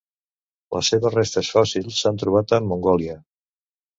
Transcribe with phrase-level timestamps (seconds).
[0.77, 3.19] Les seves restes fòssils s'han trobat a Mongòlia.